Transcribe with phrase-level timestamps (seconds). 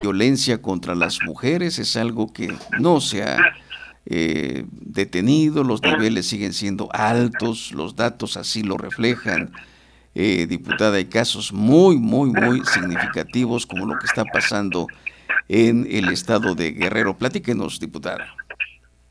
[0.00, 3.36] violencia contra las mujeres es algo que no se ha
[4.06, 9.52] eh, detenido, los niveles siguen siendo altos, los datos así lo reflejan.
[10.14, 14.86] Eh, diputada, hay casos muy, muy, muy significativos como lo que está pasando
[15.48, 17.14] en el estado de Guerrero.
[17.18, 18.24] Platíquenos, diputada.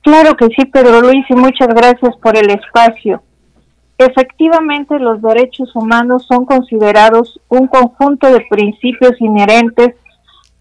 [0.02, 3.22] Claro que sí, Pedro Luis, y muchas gracias por el espacio.
[4.00, 9.94] Efectivamente, los derechos humanos son considerados un conjunto de principios inherentes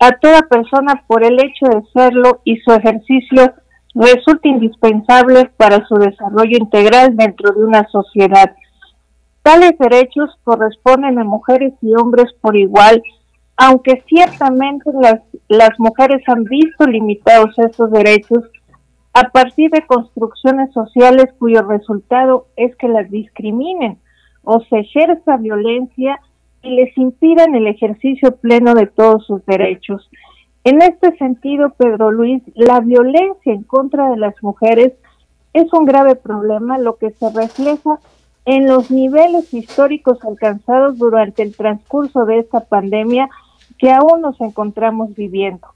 [0.00, 3.54] a toda persona por el hecho de serlo y su ejercicio
[3.94, 8.54] resulta indispensable para su desarrollo integral dentro de una sociedad.
[9.42, 13.02] Tales derechos corresponden a mujeres y hombres por igual,
[13.56, 18.44] aunque ciertamente las, las mujeres han visto limitados estos derechos
[19.14, 23.98] a partir de construcciones sociales cuyo resultado es que las discriminen
[24.44, 26.20] o se ejerza violencia
[26.68, 30.10] y les impidan el ejercicio pleno de todos sus derechos.
[30.64, 34.92] En este sentido, Pedro Luis, la violencia en contra de las mujeres
[35.54, 37.98] es un grave problema, lo que se refleja
[38.44, 43.30] en los niveles históricos alcanzados durante el transcurso de esta pandemia
[43.78, 45.68] que aún nos encontramos viviendo.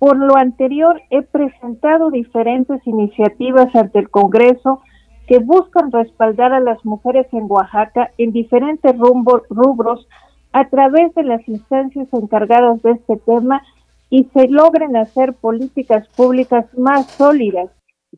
[0.00, 4.82] Por lo anterior, he presentado diferentes iniciativas ante el Congreso
[5.28, 10.08] que buscan respaldar a las mujeres en Oaxaca en diferentes rubros
[10.52, 13.62] a través de las instancias encargadas de este tema
[14.10, 17.70] y se logren hacer políticas públicas más sólidas.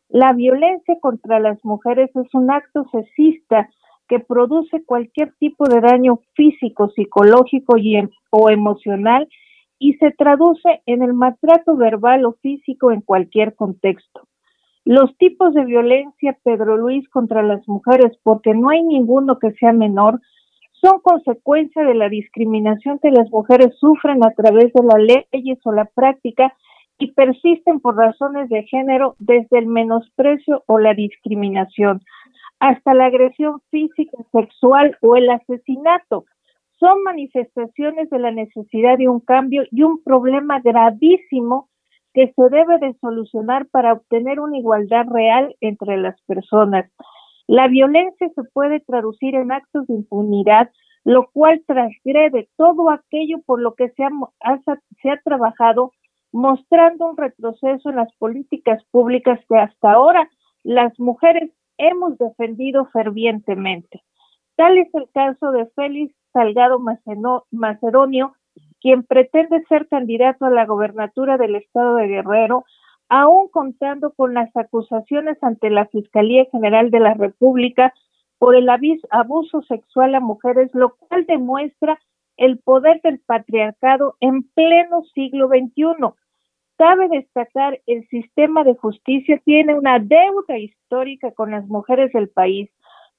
[0.09, 3.69] La violencia contra las mujeres es un acto sexista
[4.07, 9.27] que produce cualquier tipo de daño físico, psicológico y, em, o emocional
[9.79, 14.27] y se traduce en el maltrato verbal o físico en cualquier contexto.
[14.83, 19.73] Los tipos de violencia, Pedro Luis, contra las mujeres, porque no hay ninguno que sea
[19.73, 20.21] menor,
[20.81, 25.71] son consecuencia de la discriminación que las mujeres sufren a través de las leyes o
[25.71, 26.53] la práctica
[26.97, 32.01] y persisten por razones de género desde el menosprecio o la discriminación
[32.59, 36.25] hasta la agresión física, sexual o el asesinato.
[36.79, 41.69] Son manifestaciones de la necesidad de un cambio y un problema gravísimo
[42.13, 46.89] que se debe de solucionar para obtener una igualdad real entre las personas.
[47.47, 50.71] La violencia se puede traducir en actos de impunidad,
[51.03, 54.09] lo cual transgrede todo aquello por lo que se ha,
[55.01, 55.91] se ha trabajado,
[56.31, 60.29] mostrando un retroceso en las políticas públicas que hasta ahora
[60.63, 64.01] las mujeres hemos defendido fervientemente.
[64.55, 66.79] Tal es el caso de Félix Salgado
[67.51, 68.33] Macedonio,
[68.81, 72.65] quien pretende ser candidato a la gobernatura del estado de Guerrero
[73.09, 77.93] aún contando con las acusaciones ante la Fiscalía General de la República
[78.37, 81.99] por el abuso sexual a mujeres, lo cual demuestra
[82.37, 86.13] el poder del patriarcado en pleno siglo XXI.
[86.77, 92.69] Cabe destacar, el sistema de justicia tiene una deuda histórica con las mujeres del país,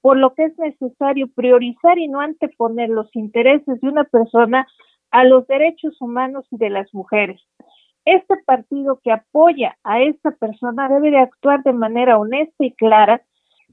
[0.03, 4.67] por lo que es necesario priorizar y no anteponer los intereses de una persona
[5.11, 7.41] a los derechos humanos y de las mujeres.
[8.07, 13.21] Este partido que apoya a esta persona debe de actuar de manera honesta y clara,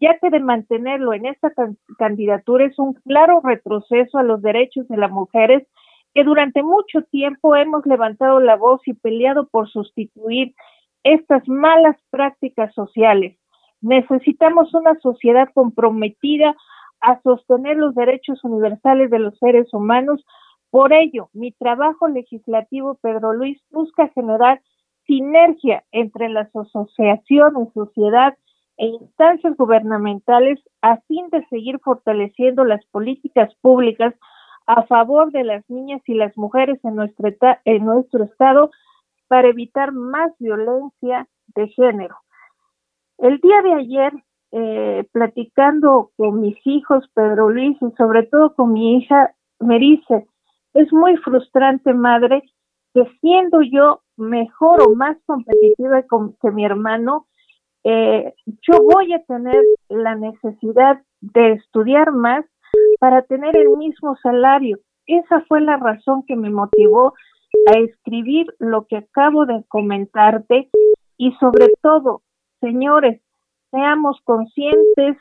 [0.02, 1.52] ya que de mantenerlo en esta
[2.00, 5.68] candidatura es un claro retroceso a los derechos de las mujeres
[6.16, 10.56] que durante mucho tiempo hemos levantado la voz y peleado por sustituir
[11.04, 13.38] estas malas prácticas sociales.
[13.82, 16.56] Necesitamos una sociedad comprometida
[17.02, 20.26] a sostener los derechos universales de los seres humanos
[20.74, 24.60] por ello, mi trabajo legislativo, Pedro Luis, busca generar
[25.06, 28.36] sinergia entre las asociaciones, sociedad
[28.78, 34.16] e instancias gubernamentales a fin de seguir fortaleciendo las políticas públicas
[34.66, 37.30] a favor de las niñas y las mujeres en nuestro,
[37.66, 38.72] en nuestro estado
[39.28, 42.16] para evitar más violencia de género.
[43.20, 44.14] El día de ayer,
[44.52, 50.26] eh, platicando con mis hijos, Pedro Luis, y sobre todo con mi hija me dice,
[50.74, 52.44] es muy frustrante, madre,
[52.94, 56.04] que siendo yo mejor o más competitiva
[56.42, 57.28] que mi hermano,
[57.84, 62.46] eh, yo voy a tener la necesidad de estudiar más
[63.00, 64.80] para tener el mismo salario.
[65.06, 67.14] Esa fue la razón que me motivó
[67.68, 70.70] a escribir lo que acabo de comentarte
[71.18, 72.22] y sobre todo,
[72.62, 73.22] señores,
[73.72, 75.18] seamos conscientes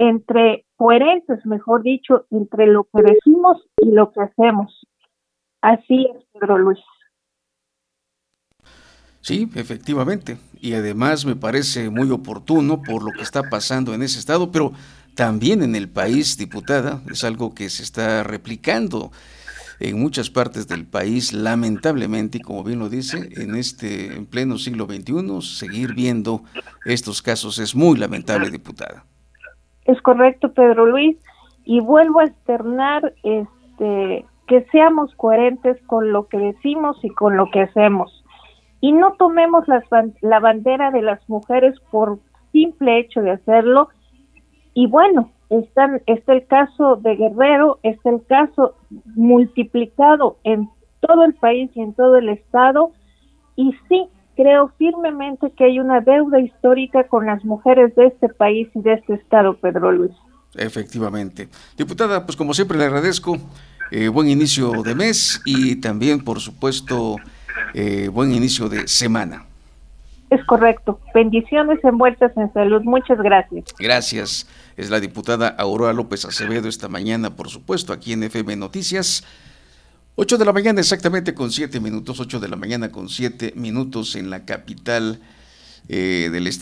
[0.00, 4.86] entre coherentes, mejor dicho, entre lo que decimos y lo que hacemos.
[5.60, 6.78] Así es, Pedro Luis.
[9.20, 10.38] Sí, efectivamente.
[10.60, 14.72] Y además me parece muy oportuno por lo que está pasando en ese estado, pero
[15.16, 19.10] también en el país, diputada, es algo que se está replicando.
[19.80, 24.58] en muchas partes del país, lamentablemente, y como bien lo dice, en este en pleno
[24.58, 26.42] siglo XXI, seguir viendo
[26.84, 29.04] estos casos es muy lamentable, diputada.
[29.88, 31.16] Es correcto, Pedro Luis,
[31.64, 37.50] y vuelvo a externar este que seamos coherentes con lo que decimos y con lo
[37.50, 38.24] que hacemos.
[38.80, 39.64] Y no tomemos
[40.20, 42.18] la bandera de las mujeres por
[42.52, 43.88] simple hecho de hacerlo.
[44.74, 48.74] Y bueno, está, está el caso de Guerrero, está el caso
[49.16, 50.68] multiplicado en
[51.00, 52.92] todo el país y en todo el estado.
[53.56, 54.06] Y sí,
[54.38, 58.92] creo firmemente que hay una deuda histórica con las mujeres de este país y de
[58.92, 60.12] este estado, Pedro Luis.
[60.54, 61.48] Efectivamente.
[61.76, 63.36] Diputada, pues como siempre le agradezco
[63.90, 67.16] eh, buen inicio de mes y también, por supuesto,
[67.74, 69.44] eh, buen inicio de semana.
[70.30, 71.00] Es correcto.
[71.12, 72.82] Bendiciones envueltas en salud.
[72.84, 73.64] Muchas gracias.
[73.76, 74.48] Gracias.
[74.76, 79.24] Es la diputada Aurora López Acevedo esta mañana, por supuesto, aquí en FM Noticias.
[80.20, 84.16] 8 de la mañana exactamente con 7 minutos, 8 de la mañana con 7 minutos
[84.16, 85.20] en la capital
[85.88, 86.56] eh, del estado.